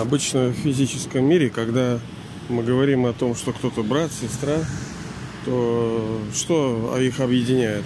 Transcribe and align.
Обычно 0.00 0.48
в 0.48 0.54
физическом 0.54 1.26
мире, 1.26 1.50
когда 1.50 2.00
мы 2.48 2.62
говорим 2.62 3.04
о 3.04 3.12
том, 3.12 3.34
что 3.34 3.52
кто-то 3.52 3.82
брат, 3.82 4.10
сестра, 4.10 4.56
то 5.44 6.20
что 6.34 6.96
их 6.98 7.20
объединяет? 7.20 7.84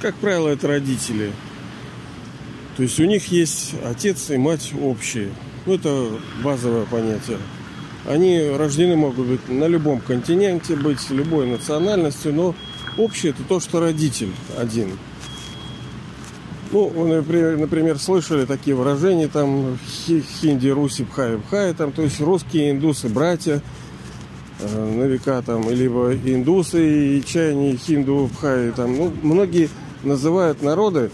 Как 0.00 0.16
правило, 0.16 0.48
это 0.48 0.66
родители. 0.66 1.30
То 2.76 2.82
есть 2.82 2.98
у 2.98 3.04
них 3.04 3.26
есть 3.26 3.74
отец 3.84 4.30
и 4.30 4.38
мать 4.38 4.72
общие. 4.82 5.30
Ну, 5.66 5.74
это 5.74 6.08
базовое 6.42 6.84
понятие. 6.86 7.38
Они 8.08 8.40
рождены 8.40 8.96
могут 8.96 9.26
быть 9.26 9.48
на 9.48 9.68
любом 9.68 10.00
континенте, 10.00 10.74
быть 10.74 11.10
любой 11.10 11.46
национальностью, 11.46 12.34
но 12.34 12.56
общее 12.96 13.30
это 13.30 13.44
то, 13.44 13.60
что 13.60 13.78
родитель 13.78 14.32
один. 14.58 14.98
Ну, 16.72 17.06
например, 17.06 17.98
слышали 17.98 18.44
такие 18.44 18.76
выражения, 18.76 19.26
там, 19.26 19.76
хинди, 20.06 20.68
руси, 20.68 21.02
бхай, 21.02 21.36
бхай, 21.36 21.74
там, 21.74 21.90
то 21.90 22.02
есть 22.02 22.20
русские 22.20 22.70
индусы, 22.70 23.08
братья, 23.08 23.60
э, 24.60 24.94
на 24.94 25.02
века, 25.02 25.42
там, 25.42 25.68
либо 25.68 26.14
индусы, 26.14 27.18
и 27.18 27.24
чайни, 27.24 27.74
хинду, 27.74 28.30
бхай, 28.32 28.70
там, 28.70 28.96
ну, 28.96 29.12
многие 29.22 29.68
называют 30.04 30.62
народы 30.62 31.10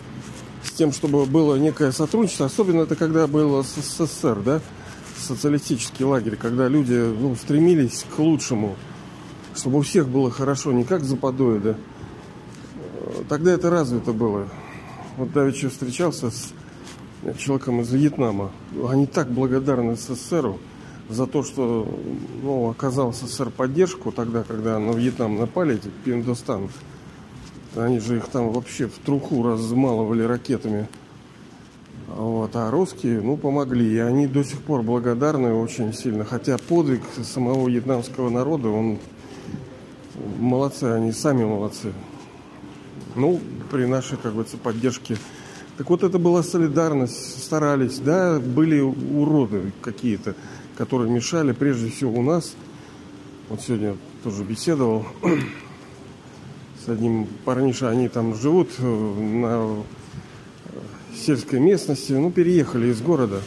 с 0.63 0.73
тем, 0.73 0.93
чтобы 0.93 1.25
было 1.25 1.57
некое 1.57 1.91
сотрудничество, 1.91 2.47
особенно 2.47 2.83
это 2.83 2.95
когда 2.95 3.27
было 3.27 3.63
СССР, 3.63 4.43
да, 4.45 4.61
социалистический 5.19 6.05
лагерь, 6.05 6.37
когда 6.37 6.69
люди 6.69 6.93
ну, 6.93 7.35
стремились 7.35 8.05
к 8.15 8.19
лучшему, 8.19 8.77
чтобы 9.55 9.79
у 9.79 9.83
всех 9.83 10.07
было 10.07 10.31
хорошо, 10.31 10.73
не 10.73 10.85
как 10.85 11.03
западое, 11.03 11.61
да. 11.61 11.75
Тогда 13.31 13.53
это 13.53 13.71
развито 13.71 14.13
было. 14.13 14.49
Вот 15.17 15.33
давеча 15.33 15.71
встречался 15.71 16.31
с 16.31 16.53
человеком 17.39 17.81
из 17.81 17.91
Вьетнама. 17.91 18.51
Они 18.87 19.07
так 19.07 19.31
благодарны 19.31 19.97
СССРу 19.97 20.59
за 21.09 21.27
то, 21.27 21.43
что 21.43 21.89
ну, 22.43 22.69
оказал 22.69 23.15
СССР 23.15 23.51
поддержку 23.51 24.13
тогда, 24.13 24.43
когда 24.43 24.79
на 24.79 24.91
Вьетнам 24.93 25.37
напали, 25.37 25.77
эти 25.77 25.89
Пиндостан. 26.05 26.69
Они 27.77 27.99
же 27.99 28.19
их 28.19 28.29
там 28.29 28.51
вообще 28.51 28.89
в 28.89 28.99
труху 28.99 29.43
размалывали 29.43 30.23
ракетами. 30.23 30.89
Вот, 32.09 32.55
а 32.55 32.71
русские, 32.71 33.21
ну, 33.21 33.37
помогли. 33.37 33.95
И 33.95 33.99
они 33.99 34.27
до 34.27 34.45
сих 34.45 34.61
пор 34.63 34.83
благодарны 34.83 35.55
очень 35.55 35.93
сильно. 35.95 36.25
Хотя 36.25 36.59
подвиг 36.59 37.03
самого 37.23 37.69
вьетнамского 37.69 38.29
народа, 38.31 38.69
он 38.69 38.99
молодцы, 40.39 40.85
они 40.85 41.13
сами 41.13 41.45
молодцы. 41.45 41.93
Ну, 43.17 43.41
при 43.71 43.87
нашей, 43.87 44.19
как 44.19 44.33
говорится, 44.33 44.59
поддержке. 44.59 45.17
Так 45.79 45.91
вот, 45.91 46.03
это 46.03 46.19
была 46.19 46.43
солидарность, 46.43 47.43
старались, 47.43 47.99
да, 47.99 48.39
были 48.39 48.81
уроды 48.81 49.73
какие-то, 49.81 50.35
которые 50.77 51.11
мешали, 51.11 51.53
прежде 51.53 51.91
всего, 51.91 52.13
у 52.13 52.23
нас. 52.23 52.55
Вот 53.49 53.61
сегодня 53.63 53.97
тоже 54.23 54.45
беседовал 54.45 55.07
с 56.85 56.89
одним 56.89 57.27
парнишей, 57.45 57.91
они 57.91 58.09
там 58.09 58.35
живут 58.35 58.71
э, 58.79 58.83
на 58.85 59.83
сельской 61.17 61.61
местности, 61.61 62.13
ну, 62.13 62.31
переехали 62.31 62.89
из 62.89 63.01
города. 63.01 63.41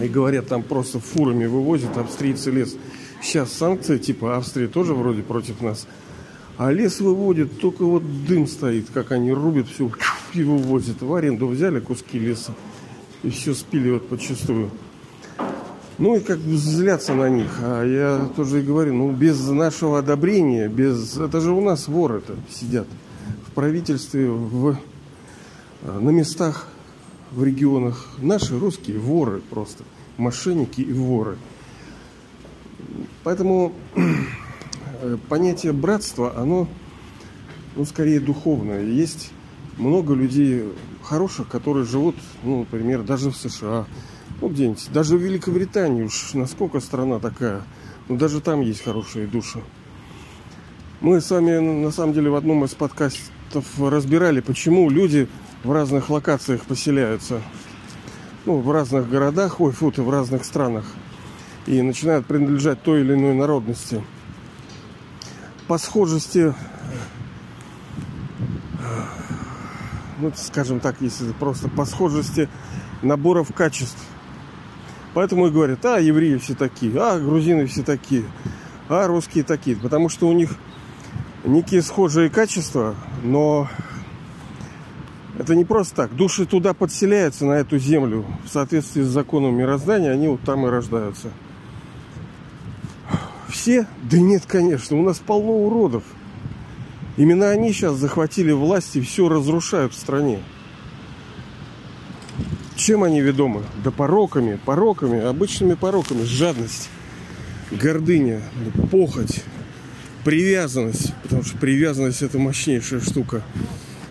И 0.00 0.08
говорят, 0.08 0.48
там 0.48 0.62
просто 0.62 0.98
фурами 0.98 1.46
вывозят 1.46 1.96
австрийцы 1.96 2.50
лес. 2.50 2.76
Сейчас 3.22 3.52
санкции, 3.52 3.98
типа 3.98 4.36
Австрия 4.36 4.66
тоже 4.66 4.94
вроде 4.94 5.22
против 5.22 5.60
нас. 5.60 5.86
А 6.56 6.70
лес 6.70 7.00
выводит, 7.00 7.58
только 7.60 7.84
вот 7.84 8.02
дым 8.26 8.46
стоит, 8.46 8.88
как 8.94 9.12
они 9.12 9.32
рубят 9.32 9.66
все 9.68 9.90
и 10.34 10.42
вывозят. 10.42 11.02
В 11.02 11.14
аренду 11.14 11.48
взяли 11.48 11.80
куски 11.80 12.18
леса 12.18 12.54
и 13.22 13.30
все 13.30 13.54
спили 13.54 13.90
вот 13.90 14.08
подчастую. 14.08 14.70
Ну 15.98 16.16
и 16.16 16.20
как 16.20 16.38
бы 16.38 16.56
злятся 16.56 17.14
на 17.14 17.28
них. 17.28 17.50
А 17.60 17.84
я 17.84 18.28
тоже 18.36 18.60
и 18.60 18.62
говорю, 18.62 18.94
ну 18.94 19.10
без 19.12 19.48
нашего 19.48 19.98
одобрения, 19.98 20.68
без... 20.68 21.16
Это 21.16 21.40
же 21.40 21.52
у 21.52 21.60
нас 21.60 21.88
воры-то 21.88 22.34
сидят 22.50 22.86
в 23.48 23.52
правительстве, 23.52 24.30
в 24.30 24.76
на 25.82 26.10
местах 26.10 26.68
в 27.30 27.44
регионах 27.44 28.08
наши 28.18 28.58
русские 28.58 28.98
воры 28.98 29.42
просто, 29.50 29.84
мошенники 30.16 30.80
и 30.80 30.92
воры. 30.92 31.36
Поэтому 33.22 33.72
понятие 35.28 35.72
братства, 35.72 36.36
оно, 36.36 36.68
ну, 37.76 37.84
скорее 37.84 38.20
духовное. 38.20 38.84
Есть 38.84 39.32
много 39.78 40.14
людей 40.14 40.64
хороших, 41.02 41.48
которые 41.48 41.84
живут, 41.84 42.16
ну, 42.42 42.60
например, 42.60 43.02
даже 43.02 43.30
в 43.30 43.36
США, 43.36 43.86
ну, 44.40 44.48
где-нибудь, 44.48 44.88
даже 44.92 45.16
в 45.16 45.22
Великобритании, 45.22 46.02
уж 46.04 46.34
насколько 46.34 46.80
страна 46.80 47.18
такая, 47.18 47.62
ну, 48.08 48.16
даже 48.16 48.40
там 48.40 48.60
есть 48.60 48.82
хорошие 48.82 49.26
души. 49.26 49.62
Мы 51.00 51.20
с 51.20 51.30
вами, 51.30 51.58
на 51.58 51.90
самом 51.90 52.14
деле, 52.14 52.30
в 52.30 52.34
одном 52.34 52.64
из 52.64 52.74
подкастов 52.74 53.64
разбирали, 53.78 54.40
почему 54.40 54.88
люди 54.88 55.28
в 55.62 55.72
разных 55.72 56.10
локациях 56.10 56.62
поселяются. 56.62 57.42
Ну, 58.46 58.58
в 58.58 58.70
разных 58.70 59.08
городах, 59.08 59.60
ой, 59.60 59.72
фу, 59.72 59.90
в 59.90 60.10
разных 60.10 60.44
странах. 60.44 60.84
И 61.66 61.80
начинают 61.80 62.26
принадлежать 62.26 62.82
той 62.82 63.00
или 63.00 63.14
иной 63.14 63.34
народности. 63.34 64.02
По 65.66 65.78
схожести, 65.78 66.54
ну, 70.18 70.32
скажем 70.36 70.80
так, 70.80 70.96
если 71.00 71.32
просто 71.32 71.68
по 71.68 71.84
схожести 71.84 72.48
наборов 73.02 73.52
качеств. 73.54 73.98
Поэтому 75.14 75.46
и 75.46 75.50
говорят, 75.50 75.84
а, 75.84 75.98
евреи 75.98 76.36
все 76.36 76.54
такие, 76.54 76.92
а, 76.96 77.18
грузины 77.18 77.66
все 77.66 77.82
такие, 77.82 78.24
а, 78.88 79.06
русские 79.06 79.44
такие. 79.44 79.76
Потому 79.76 80.08
что 80.08 80.28
у 80.28 80.32
них 80.32 80.56
некие 81.44 81.82
схожие 81.82 82.30
качества, 82.30 82.96
но 83.22 83.68
это 85.38 85.54
не 85.54 85.64
просто 85.64 85.94
так. 85.94 86.16
Души 86.16 86.46
туда 86.46 86.74
подселяются, 86.74 87.44
на 87.44 87.54
эту 87.54 87.78
землю. 87.78 88.24
В 88.44 88.48
соответствии 88.48 89.02
с 89.02 89.06
законом 89.06 89.56
мироздания, 89.56 90.10
они 90.10 90.28
вот 90.28 90.40
там 90.42 90.66
и 90.66 90.70
рождаются. 90.70 91.30
Все? 93.64 93.86
Да 94.10 94.18
нет, 94.18 94.42
конечно. 94.46 94.94
У 94.98 95.02
нас 95.02 95.18
полно 95.26 95.52
уродов. 95.52 96.04
Именно 97.16 97.48
они 97.48 97.72
сейчас 97.72 97.96
захватили 97.96 98.52
власть 98.52 98.94
и 98.94 99.00
все 99.00 99.26
разрушают 99.26 99.94
в 99.94 99.96
стране. 99.96 100.40
Чем 102.76 103.04
они 103.04 103.22
ведомы? 103.22 103.62
Да 103.82 103.90
пороками, 103.90 104.58
пороками, 104.66 105.18
обычными 105.18 105.72
пороками. 105.72 106.24
Жадность, 106.24 106.90
гордыня, 107.70 108.42
похоть, 108.90 109.42
привязанность. 110.24 111.14
Потому 111.22 111.42
что 111.42 111.56
привязанность 111.56 112.20
это 112.20 112.38
мощнейшая 112.38 113.00
штука 113.00 113.42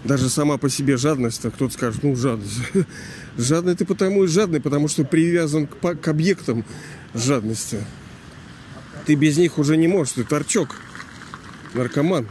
даже 0.04 0.30
сама 0.30 0.58
по 0.58 0.68
себе 0.68 0.98
жадность, 0.98 1.46
а 1.46 1.52
кто-то 1.52 1.72
скажет, 1.72 2.02
ну, 2.02 2.16
жадность. 2.16 2.58
Жадный 3.38 3.76
ты 3.76 3.86
потому 3.86 4.24
и 4.24 4.28
жадный, 4.28 4.62
потому 4.62 4.88
что 4.88 5.04
привязан 5.06 5.68
к, 5.68 5.78
к 5.78 6.08
объектам 6.08 6.66
жадности. 7.14 7.82
Ты 9.06 9.16
без 9.16 9.38
них 9.38 9.58
уже 9.58 9.78
не 9.78 9.88
можешь, 9.88 10.14
ты 10.14 10.24
торчок, 10.24 10.76
наркоман. 11.74 12.28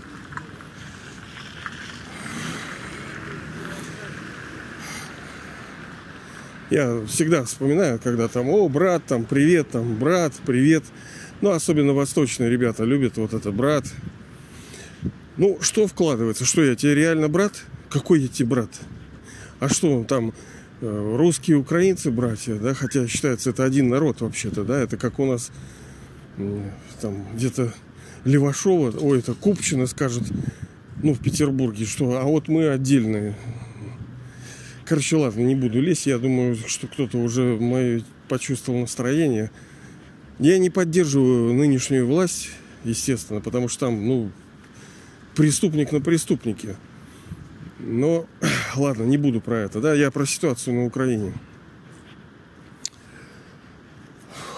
Я 6.71 7.05
всегда 7.07 7.45
вспоминаю, 7.45 8.01
когда 8.03 8.29
там, 8.29 8.49
о, 8.49 8.67
брат, 8.69 9.05
там, 9.05 9.27
привет, 9.27 9.69
там, 9.71 9.97
брат, 9.97 10.33
привет. 10.47 10.85
Ну, 11.43 11.51
особенно 11.51 11.93
восточные 11.93 12.49
ребята 12.49 12.85
любят 12.85 13.19
вот 13.19 13.35
это 13.35 13.53
брат, 13.53 13.85
ну, 15.39 15.59
что 15.61 15.87
вкладывается? 15.87 16.45
Что 16.45 16.63
я 16.63 16.75
тебе 16.75 16.95
реально 16.95 17.29
брат? 17.29 17.65
Какой 17.89 18.21
я 18.21 18.29
тебе 18.29 18.49
брат? 18.51 18.71
А 19.61 19.69
что 19.69 20.05
там 20.05 20.35
э, 20.81 21.17
русские 21.17 21.57
украинцы 21.57 22.11
братья, 22.11 22.55
да, 22.57 22.75
хотя 22.75 23.07
считается 23.07 23.51
это 23.51 23.65
один 23.65 23.89
народ 23.89 24.21
вообще-то, 24.21 24.65
да, 24.65 24.79
это 24.79 24.97
как 24.99 25.19
у 25.19 25.27
нас 25.27 25.51
там 27.01 27.25
где-то 27.35 27.73
Левашова, 28.25 28.97
ой, 29.01 29.19
это 29.19 29.35
Купчина 29.35 29.87
скажет, 29.87 30.23
ну, 31.03 31.15
в 31.15 31.19
Петербурге, 31.21 31.85
что, 31.85 32.19
а 32.19 32.25
вот 32.25 32.49
мы 32.49 32.69
отдельные. 32.69 33.35
Короче, 34.85 35.17
ладно, 35.17 35.41
не 35.41 35.55
буду 35.55 35.81
лезть, 35.81 36.07
я 36.07 36.19
думаю, 36.19 36.57
что 36.67 36.87
кто-то 36.87 37.19
уже 37.19 37.57
мое 37.59 38.03
почувствовал 38.29 38.81
настроение. 38.81 39.51
Я 40.39 40.59
не 40.59 40.71
поддерживаю 40.71 41.55
нынешнюю 41.55 42.07
власть, 42.07 42.51
естественно, 42.85 43.41
потому 43.41 43.69
что 43.69 43.87
там, 43.87 44.07
ну, 44.07 44.31
преступник 45.35 45.93
на 45.93 46.01
преступнике. 46.01 46.77
Но, 47.79 48.27
ладно, 48.77 49.05
не 49.05 49.17
буду 49.17 49.41
про 49.41 49.61
это, 49.61 49.81
да, 49.81 49.95
я 49.95 50.11
про 50.11 50.27
ситуацию 50.27 50.75
на 50.75 50.85
Украине. 50.85 51.33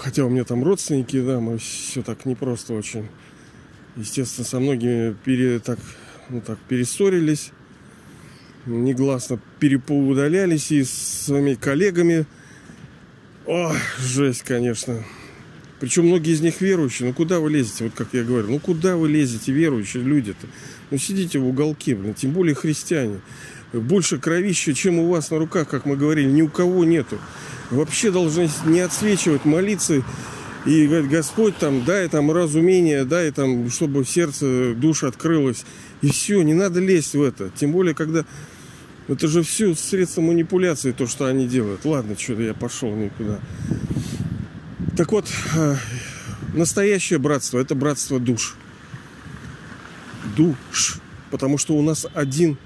Хотя 0.04 0.26
у 0.26 0.28
меня 0.28 0.44
там 0.44 0.62
родственники, 0.62 1.18
да, 1.22 1.40
мы 1.40 1.56
все 1.56 2.02
так 2.02 2.26
непросто 2.26 2.74
очень. 2.74 3.08
Естественно, 3.96 4.46
со 4.46 4.60
многими 4.60 5.16
пере, 5.24 5.60
так, 5.60 5.78
ну, 6.28 6.42
так 6.42 6.58
перессорились, 6.68 7.52
негласно 8.66 9.40
перепоудалялись 9.60 10.70
и 10.72 10.84
с 10.84 10.90
своими 10.90 11.54
коллегами 11.54 12.26
О, 13.46 13.72
жесть, 13.98 14.42
конечно. 14.42 15.02
Причем 15.80 16.06
многие 16.06 16.34
из 16.34 16.42
них 16.42 16.60
верующие. 16.60 17.08
Ну 17.08 17.14
куда 17.14 17.40
вы 17.40 17.50
лезете? 17.50 17.84
Вот 17.84 17.94
как 17.94 18.08
я 18.12 18.24
говорю. 18.24 18.48
Ну 18.50 18.58
куда 18.58 18.98
вы 18.98 19.08
лезете, 19.08 19.52
верующие 19.52 20.02
люди-то? 20.02 20.46
Ну 20.90 20.98
сидите 20.98 21.38
в 21.38 21.48
уголке, 21.48 21.94
блин. 21.94 22.12
Тем 22.12 22.32
более 22.32 22.54
христиане. 22.54 23.20
Больше 23.72 24.18
кровища, 24.18 24.74
чем 24.74 24.98
у 24.98 25.08
вас 25.08 25.30
на 25.30 25.38
руках, 25.38 25.66
как 25.66 25.86
мы 25.86 25.96
говорили. 25.96 26.30
Ни 26.30 26.42
у 26.42 26.48
кого 26.48 26.84
нету. 26.84 27.18
Вообще 27.74 28.10
должны 28.10 28.48
не 28.66 28.80
отсвечивать, 28.80 29.44
молиться 29.44 30.02
и 30.64 30.86
говорит, 30.86 31.10
Господь 31.10 31.56
там, 31.58 31.84
дай 31.84 32.08
там 32.08 32.30
разумение, 32.30 33.04
дай 33.04 33.30
там, 33.30 33.70
чтобы 33.70 34.04
сердце, 34.04 34.74
душа 34.74 35.08
открылась. 35.08 35.64
И 36.00 36.10
все, 36.10 36.42
не 36.42 36.54
надо 36.54 36.80
лезть 36.80 37.14
в 37.14 37.22
это. 37.22 37.50
Тем 37.54 37.72
более, 37.72 37.94
когда 37.94 38.24
это 39.08 39.28
же 39.28 39.42
все 39.42 39.74
средства 39.74 40.22
манипуляции, 40.22 40.92
то, 40.92 41.06
что 41.06 41.26
они 41.26 41.46
делают. 41.46 41.84
Ладно, 41.84 42.16
что-то 42.18 42.42
я 42.42 42.54
пошел 42.54 42.94
никуда. 42.94 43.40
Так 44.96 45.12
вот, 45.12 45.28
э, 45.56 45.76
настоящее 46.54 47.18
братство– 47.18 47.58
это 47.60 47.74
братство 47.74 48.18
душ. 48.18 48.56
Душ. 50.36 50.98
Потому 51.30 51.58
что 51.58 51.74
у 51.74 51.82
нас 51.82 52.06
один 52.14 52.56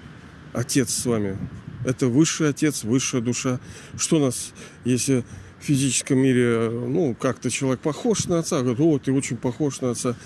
Отец 0.53 0.91
с 0.91 1.07
вами. 1.07 1.37
Это 1.85 2.09
высший 2.09 2.51
Отец, 2.51 2.85
высшая 2.85 3.21
душа. 3.21 3.61
Что 3.97 4.19
нас, 4.19 4.53
если 4.85 5.25
в 5.61 5.65
физическом 5.65 6.19
мире, 6.19 6.71
ну, 6.71 7.15
как-то 7.19 7.51
человек 7.51 7.81
похож 7.81 8.27
на 8.27 8.41
отца, 8.41 8.61
говорит, 8.61 8.81
о, 8.81 8.99
ты 8.99 9.13
очень 9.13 9.37
похож 9.37 9.81
на 9.81 9.91
отца, 9.91 10.17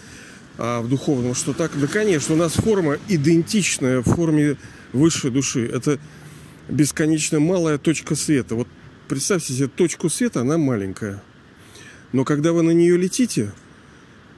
а 0.58 0.81
в 0.81 0.88
духовном 0.88 1.34
что 1.34 1.52
так? 1.52 1.72
Да, 1.78 1.87
конечно, 1.87 2.34
у 2.34 2.38
нас 2.38 2.52
форма 2.52 2.99
идентичная 3.08 4.00
в 4.00 4.04
форме 4.04 4.56
высшей 4.93 5.31
души. 5.31 5.66
Это 5.66 5.99
бесконечно 6.69 7.40
малая 7.40 7.78
точка 7.78 8.14
света. 8.14 8.55
Вот 8.55 8.69
представьте 9.08 9.52
себе 9.52 9.69
точку 9.69 10.08
света, 10.08 10.40
она 10.40 10.58
маленькая. 10.58 11.22
Но 12.12 12.25
когда 12.25 12.52
вы 12.52 12.62
на 12.62 12.72
нее 12.72 12.96
летите, 12.96 13.52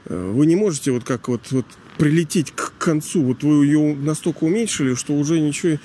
э, 0.07 0.31
вы 0.33 0.47
не 0.47 0.55
можете 0.55 0.93
вот 0.93 1.05
как 1.05 1.29
вот, 1.29 1.51
вот 1.51 1.67
прилететь 1.99 2.53
к 2.53 2.73
концу. 2.79 3.23
Вот 3.23 3.43
вы 3.43 3.67
ее 3.67 3.95
настолько 3.95 4.45
уменьшили, 4.45 4.95
что 4.95 5.15
уже 5.15 5.41
ничего... 5.41 5.79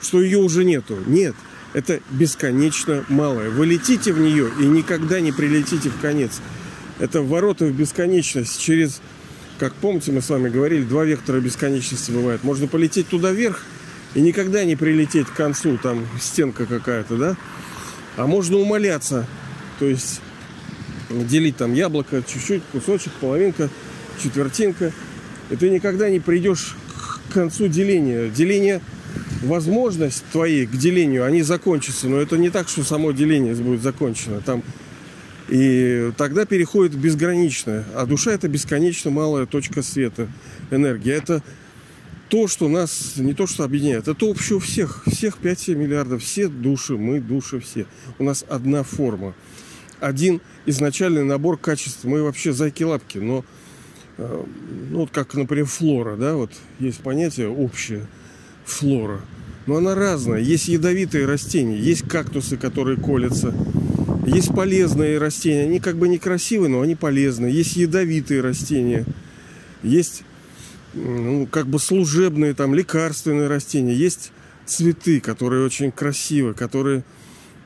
Что 0.00 0.22
ее 0.22 0.38
уже 0.38 0.64
нету. 0.64 0.98
Нет. 1.06 1.34
Это 1.72 2.00
бесконечно 2.10 3.04
малое. 3.08 3.50
Вы 3.50 3.66
летите 3.66 4.12
в 4.12 4.18
нее 4.18 4.50
и 4.60 4.62
никогда 4.62 5.20
не 5.20 5.32
прилетите 5.32 5.90
в 5.90 6.00
конец. 6.00 6.40
Это 7.00 7.20
ворота 7.22 7.66
в 7.66 7.72
бесконечность 7.72 8.60
через 8.60 9.00
как 9.58 9.72
помните, 9.74 10.10
мы 10.10 10.20
с 10.20 10.28
вами 10.28 10.48
говорили, 10.48 10.82
два 10.82 11.04
вектора 11.04 11.40
бесконечности 11.40 12.10
бывает. 12.10 12.42
Можно 12.42 12.66
полететь 12.66 13.08
туда 13.08 13.30
вверх 13.30 13.62
и 14.14 14.20
никогда 14.20 14.64
не 14.64 14.74
прилететь 14.74 15.28
к 15.28 15.32
концу, 15.32 15.78
там 15.78 16.06
стенка 16.20 16.66
какая-то, 16.66 17.16
да? 17.16 17.36
А 18.16 18.26
можно 18.26 18.56
умоляться, 18.58 19.26
то 19.78 19.86
есть 19.86 20.20
делить 21.08 21.56
там 21.56 21.72
яблоко, 21.72 22.22
чуть-чуть, 22.22 22.62
кусочек, 22.72 23.12
половинка, 23.20 23.70
четвертинка. 24.22 24.92
И 25.50 25.56
ты 25.56 25.70
никогда 25.70 26.10
не 26.10 26.20
придешь 26.20 26.76
к 27.28 27.34
концу 27.34 27.68
деления. 27.68 28.28
Деление, 28.28 28.80
возможность 29.42 30.24
твоей 30.32 30.66
к 30.66 30.72
делению, 30.72 31.24
они 31.24 31.42
закончатся. 31.42 32.08
Но 32.08 32.18
это 32.18 32.36
не 32.36 32.50
так, 32.50 32.68
что 32.68 32.82
само 32.82 33.12
деление 33.12 33.54
будет 33.54 33.82
закончено. 33.82 34.40
Там 34.40 34.62
и 35.48 36.10
тогда 36.16 36.46
переходит 36.46 36.94
безграничное. 36.94 37.84
А 37.94 38.06
душа 38.06 38.32
это 38.32 38.48
бесконечно 38.48 39.10
малая 39.10 39.46
точка 39.46 39.82
света, 39.82 40.28
энергия. 40.70 41.12
Это 41.12 41.42
то, 42.28 42.48
что 42.48 42.68
нас 42.68 43.14
не 43.16 43.34
то, 43.34 43.46
что 43.46 43.64
объединяет, 43.64 44.08
это 44.08 44.26
общее 44.26 44.56
у 44.56 44.60
всех. 44.60 45.04
Всех 45.06 45.38
5-7 45.42 45.74
миллиардов. 45.74 46.22
Все 46.22 46.48
души, 46.48 46.96
мы 46.96 47.20
души 47.20 47.60
все. 47.60 47.86
У 48.18 48.24
нас 48.24 48.44
одна 48.48 48.82
форма. 48.82 49.34
Один 50.00 50.40
изначальный 50.66 51.24
набор 51.24 51.58
качеств. 51.58 52.04
Мы 52.04 52.22
вообще 52.22 52.52
зайки-лапки, 52.52 53.18
но 53.18 53.44
ну, 54.18 55.00
вот 55.00 55.10
как, 55.10 55.34
например, 55.34 55.66
флора, 55.66 56.16
да, 56.16 56.34
вот 56.34 56.50
есть 56.78 57.00
понятие 57.00 57.48
общее 57.48 58.06
флора. 58.64 59.20
Но 59.66 59.76
она 59.76 59.94
разная. 59.94 60.40
Есть 60.40 60.68
ядовитые 60.68 61.26
растения, 61.26 61.78
есть 61.78 62.06
кактусы, 62.08 62.56
которые 62.56 62.98
колятся, 62.98 63.54
есть 64.26 64.54
полезные 64.54 65.18
растения, 65.18 65.64
они 65.64 65.80
как 65.80 65.96
бы 65.96 66.08
некрасивые, 66.08 66.68
но 66.68 66.80
они 66.80 66.94
полезные. 66.94 67.52
Есть 67.52 67.76
ядовитые 67.76 68.40
растения, 68.40 69.04
есть 69.82 70.22
ну, 70.94 71.46
как 71.50 71.66
бы 71.66 71.78
служебные, 71.78 72.54
там, 72.54 72.74
лекарственные 72.74 73.48
растения. 73.48 73.94
Есть 73.94 74.32
цветы, 74.64 75.20
которые 75.20 75.64
очень 75.64 75.92
красивы, 75.92 76.54
которые 76.54 77.04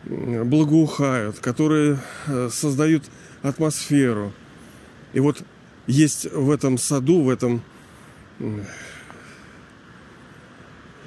благоухают, 0.05 1.39
которые 1.39 1.99
э, 2.27 2.49
создают 2.51 3.05
атмосферу. 3.43 4.33
И 5.13 5.21
вот 5.21 5.43
есть 5.89 6.31
в 6.33 6.51
этом 6.51 6.79
саду, 6.79 7.23
в 7.23 7.31
этом 7.31 7.63
э, 8.39 8.63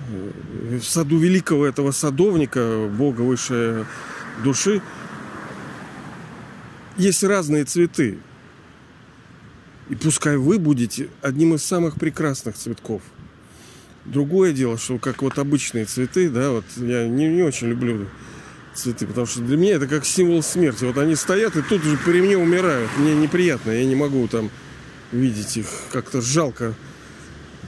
в 0.10 0.82
саду 0.82 1.20
великого 1.20 1.66
этого 1.66 1.92
садовника, 1.92 2.88
Бога 2.88 3.22
высшей 3.22 3.86
души, 4.44 4.82
есть 6.98 7.24
разные 7.24 7.64
цветы. 7.64 8.18
И 9.90 9.96
пускай 9.96 10.38
вы 10.38 10.58
будете 10.58 11.10
одним 11.22 11.54
из 11.56 11.64
самых 11.64 11.96
прекрасных 11.96 12.56
цветков. 12.56 13.02
Другое 14.06 14.52
дело, 14.52 14.78
что 14.80 14.98
как 14.98 15.22
вот 15.22 15.38
обычные 15.38 15.86
цветы, 15.86 16.30
да, 16.30 16.52
вот 16.52 16.66
я 16.78 17.08
не, 17.08 17.28
не 17.28 17.44
очень 17.44 17.68
люблю 17.68 18.08
цветы, 18.74 19.06
потому 19.06 19.28
что 19.28 19.42
для 19.42 19.58
меня 19.58 19.76
это 19.76 19.88
как 19.88 20.06
символ 20.06 20.42
смерти. 20.42 20.86
Вот 20.86 20.98
они 20.98 21.16
стоят 21.16 21.56
и 21.56 21.62
тут 21.62 21.84
же 21.84 21.98
при 21.98 22.22
мне 22.22 22.38
умирают. 22.38 22.90
Мне 22.98 23.14
неприятно, 23.14 23.72
я 23.72 23.86
не 23.86 23.96
могу 23.96 24.28
там 24.28 24.50
видеть 25.12 25.58
их, 25.58 25.68
как-то 25.92 26.22
жалко. 26.22 26.74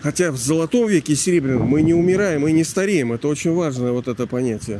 Хотя 0.02 0.32
в 0.32 0.38
золотом 0.38 0.88
веке 0.88 1.14
и 1.14 1.16
серебряном 1.16 1.68
мы 1.68 1.82
не 1.82 1.94
умираем, 1.94 2.42
мы 2.42 2.52
не 2.52 2.64
стареем. 2.64 3.14
Это 3.14 3.28
очень 3.28 3.54
важное 3.54 3.92
вот 3.92 4.08
это 4.08 4.28
понятие. 4.28 4.80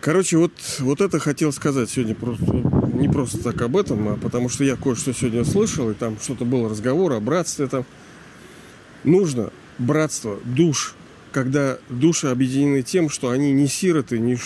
Короче, 0.00 0.38
вот, 0.38 0.52
вот 0.78 1.00
это 1.00 1.18
хотел 1.18 1.52
сказать 1.52 1.90
сегодня 1.90 2.14
просто 2.14 2.62
не 3.00 3.08
просто 3.08 3.42
так 3.42 3.60
об 3.62 3.76
этом, 3.76 4.08
а 4.08 4.16
потому 4.16 4.48
что 4.48 4.64
я 4.64 4.76
кое-что 4.76 5.12
сегодня 5.12 5.44
слышал, 5.44 5.90
и 5.90 5.94
там 5.94 6.18
что-то 6.20 6.44
было 6.44 6.68
разговор 6.68 7.12
о 7.12 7.20
братстве 7.20 7.66
там. 7.66 7.84
Нужно 9.04 9.50
братство 9.78 10.38
душ, 10.44 10.94
когда 11.32 11.78
души 11.88 12.26
объединены 12.26 12.82
тем, 12.82 13.08
что 13.08 13.30
они 13.30 13.52
не 13.52 13.66
сироты, 13.66 14.18
не, 14.18 14.36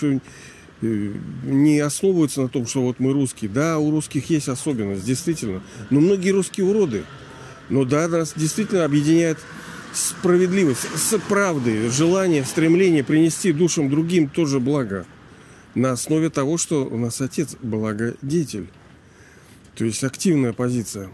не 0.84 1.80
основываются 1.80 2.42
на 2.42 2.48
том, 2.48 2.66
что 2.66 2.82
вот 2.82 3.00
мы 3.00 3.12
русские. 3.12 3.50
Да, 3.50 3.78
у 3.78 3.90
русских 3.90 4.30
есть 4.30 4.48
особенность, 4.48 5.04
действительно. 5.04 5.62
Но 5.90 6.00
многие 6.00 6.30
русские 6.30 6.66
уроды. 6.66 7.04
Но 7.68 7.84
да, 7.84 8.08
нас 8.08 8.34
действительно 8.36 8.84
объединяет 8.84 9.38
справедливость, 9.92 10.86
с 10.96 11.18
правдой, 11.28 11.88
желание, 11.88 12.44
стремление 12.44 13.04
принести 13.04 13.52
душам 13.52 13.88
другим 13.88 14.28
тоже 14.28 14.60
благо 14.60 15.06
на 15.74 15.92
основе 15.92 16.30
того, 16.30 16.58
что 16.58 16.84
у 16.84 16.96
нас 16.98 17.20
отец 17.20 17.56
благодетель. 17.62 18.68
То 19.76 19.84
есть 19.84 20.04
активная 20.04 20.52
позиция. 20.52 21.10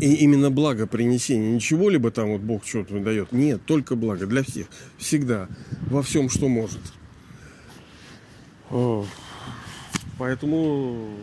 И 0.00 0.12
именно 0.14 0.50
благо 0.50 0.88
принесения. 0.88 1.52
Ничего 1.52 1.88
либо 1.88 2.10
там 2.10 2.30
вот 2.30 2.40
Бог 2.40 2.66
что-то 2.66 2.98
дает. 2.98 3.30
Нет, 3.30 3.60
только 3.64 3.94
благо 3.94 4.26
для 4.26 4.42
всех. 4.42 4.66
Всегда. 4.96 5.48
Во 5.88 6.02
всем, 6.02 6.28
что 6.30 6.48
может. 6.48 6.80
О. 8.70 9.06
Поэтому, 10.18 11.14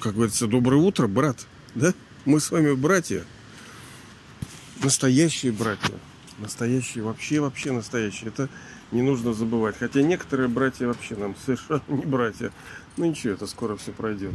как 0.00 0.14
говорится, 0.14 0.46
доброе 0.46 0.76
утро, 0.76 1.06
брат. 1.06 1.46
Да? 1.74 1.92
Мы 2.24 2.40
с 2.40 2.50
вами 2.50 2.74
братья. 2.74 3.24
Настоящие 4.82 5.52
братья. 5.52 5.94
Настоящие, 6.38 7.02
вообще, 7.02 7.40
вообще 7.40 7.72
настоящие. 7.72 8.28
Это 8.28 8.48
не 8.92 9.02
нужно 9.02 9.32
забывать. 9.32 9.76
Хотя 9.78 10.02
некоторые 10.02 10.48
братья 10.48 10.86
вообще 10.86 11.16
нам 11.16 11.34
совершенно 11.44 11.82
не 11.88 12.04
братья. 12.04 12.52
Ну 12.96 13.06
ничего, 13.06 13.32
это 13.32 13.46
скоро 13.46 13.76
все 13.76 13.92
пройдет. 13.92 14.34